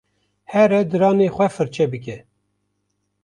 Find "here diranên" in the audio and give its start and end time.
0.51-1.33